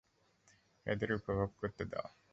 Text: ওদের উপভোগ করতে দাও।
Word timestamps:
ওদের 0.85 1.09
উপভোগ 1.13 1.49
করতে 1.59 1.83
দাও। 1.85 2.07